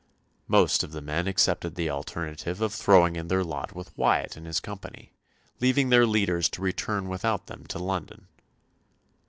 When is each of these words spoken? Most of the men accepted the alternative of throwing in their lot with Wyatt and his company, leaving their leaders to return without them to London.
Most 0.47 0.81
of 0.83 0.93
the 0.93 1.01
men 1.03 1.27
accepted 1.27 1.75
the 1.75 1.91
alternative 1.91 2.59
of 2.59 2.73
throwing 2.73 3.15
in 3.15 3.27
their 3.27 3.43
lot 3.43 3.75
with 3.75 3.95
Wyatt 3.95 4.35
and 4.35 4.47
his 4.47 4.59
company, 4.59 5.13
leaving 5.59 5.89
their 5.89 6.07
leaders 6.07 6.49
to 6.49 6.61
return 6.63 7.07
without 7.07 7.45
them 7.45 7.67
to 7.67 7.77
London. 7.77 8.27